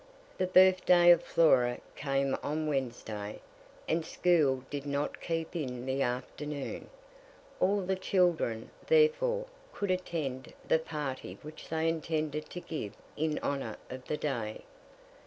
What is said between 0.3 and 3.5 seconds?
The birthday of Flora came on Wednesday,